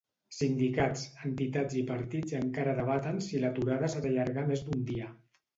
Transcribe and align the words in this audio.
Sindicats, 0.35 1.03
entitats 1.29 1.77
i 1.81 1.83
partits 1.91 2.35
encara 2.39 2.75
debaten 2.81 3.21
si 3.27 3.45
l'aturada 3.45 3.91
s'ha 3.95 4.03
d'allargar 4.07 4.49
més 4.53 4.69
d'un 4.73 4.83
dia. 4.93 5.17